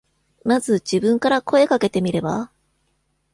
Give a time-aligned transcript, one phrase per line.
[0.45, 2.49] まず自分から声かけてみれば。